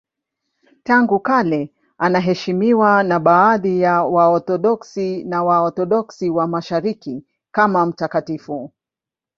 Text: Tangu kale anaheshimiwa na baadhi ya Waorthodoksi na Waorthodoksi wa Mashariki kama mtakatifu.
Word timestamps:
Tangu 0.83 1.19
kale 1.19 1.71
anaheshimiwa 1.97 3.03
na 3.03 3.19
baadhi 3.19 3.81
ya 3.81 4.01
Waorthodoksi 4.03 5.23
na 5.23 5.43
Waorthodoksi 5.43 6.29
wa 6.29 6.47
Mashariki 6.47 7.23
kama 7.51 7.85
mtakatifu. 7.85 8.73